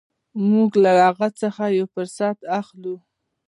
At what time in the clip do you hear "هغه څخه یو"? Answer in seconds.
1.05-1.85